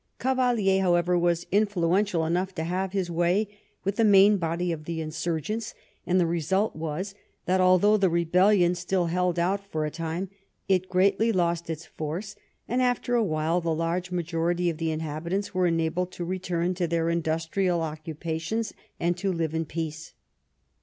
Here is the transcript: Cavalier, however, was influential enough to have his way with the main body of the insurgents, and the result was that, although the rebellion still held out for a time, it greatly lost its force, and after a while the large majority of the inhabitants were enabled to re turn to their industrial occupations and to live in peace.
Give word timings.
Cavalier, 0.17 0.81
however, 0.81 1.15
was 1.15 1.45
influential 1.51 2.25
enough 2.25 2.55
to 2.55 2.63
have 2.63 2.91
his 2.91 3.11
way 3.11 3.47
with 3.83 3.97
the 3.97 4.03
main 4.03 4.37
body 4.37 4.71
of 4.71 4.85
the 4.85 4.99
insurgents, 4.99 5.75
and 6.07 6.19
the 6.19 6.25
result 6.25 6.75
was 6.75 7.13
that, 7.45 7.61
although 7.61 7.97
the 7.97 8.09
rebellion 8.09 8.73
still 8.73 9.05
held 9.05 9.37
out 9.37 9.63
for 9.63 9.85
a 9.85 9.91
time, 9.91 10.31
it 10.67 10.89
greatly 10.89 11.31
lost 11.31 11.69
its 11.69 11.85
force, 11.85 12.35
and 12.67 12.81
after 12.81 13.13
a 13.13 13.23
while 13.23 13.61
the 13.61 13.75
large 13.75 14.09
majority 14.09 14.71
of 14.71 14.79
the 14.79 14.89
inhabitants 14.89 15.53
were 15.53 15.67
enabled 15.67 16.11
to 16.13 16.25
re 16.25 16.39
turn 16.39 16.73
to 16.73 16.87
their 16.87 17.07
industrial 17.11 17.83
occupations 17.83 18.73
and 18.99 19.17
to 19.17 19.31
live 19.31 19.53
in 19.53 19.65
peace. 19.65 20.15